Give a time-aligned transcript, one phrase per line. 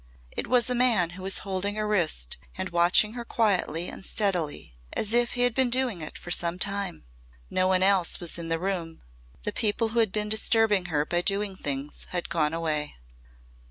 [0.31, 4.75] It was a man who was holding her wrist and watching her quietly and steadily
[4.93, 7.03] as if he had been doing it for some time.
[7.51, 9.03] No one else was in the room.
[9.43, 12.95] The people who had been disturbing her by doing things had gone away.